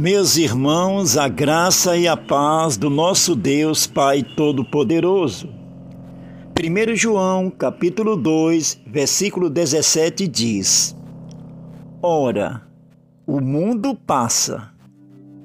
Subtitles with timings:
[0.00, 5.48] Meus irmãos, a graça e a paz do nosso Deus Pai Todo-Poderoso.
[6.56, 10.96] 1 João, capítulo 2, versículo 17 diz:
[12.00, 12.62] Ora,
[13.26, 14.70] o mundo passa,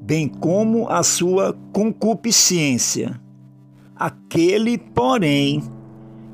[0.04, 3.20] bem como a sua concupiscência.
[3.96, 5.64] Aquele, porém,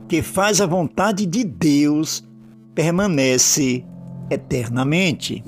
[0.09, 2.27] que faz a vontade de Deus,
[2.75, 3.85] permanece
[4.29, 5.41] eternamente.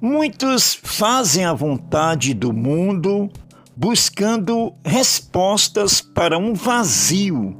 [0.00, 3.30] Muitos fazem a vontade do mundo
[3.74, 7.56] buscando respostas para um vazio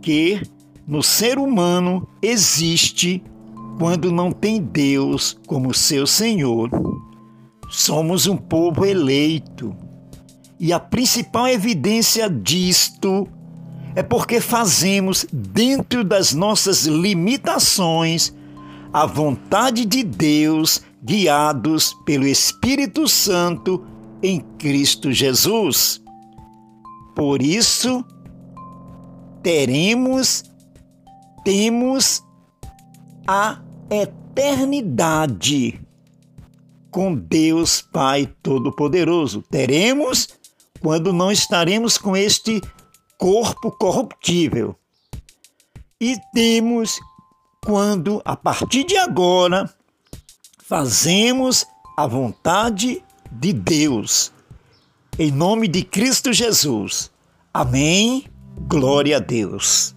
[0.00, 0.40] que
[0.86, 3.22] no ser humano existe
[3.78, 6.70] quando não tem Deus como seu Senhor.
[7.68, 9.74] Somos um povo eleito
[10.60, 13.26] e a principal evidência disto
[13.96, 18.32] é porque fazemos, dentro das nossas limitações,
[18.94, 23.84] a vontade de Deus guiados pelo Espírito Santo
[24.22, 26.00] em Cristo Jesus.
[27.12, 28.04] Por isso,
[29.42, 30.44] teremos,
[31.44, 32.22] temos
[33.26, 35.80] a eternidade
[36.88, 39.42] com Deus Pai Todo-Poderoso.
[39.50, 40.28] Teremos
[40.78, 42.62] quando não estaremos com este
[43.18, 44.76] corpo corruptível.
[46.00, 47.00] E temos
[47.64, 49.72] quando, a partir de agora,
[50.58, 51.64] fazemos
[51.96, 54.30] a vontade de Deus.
[55.18, 57.10] Em nome de Cristo Jesus.
[57.52, 58.26] Amém.
[58.68, 59.93] Glória a Deus.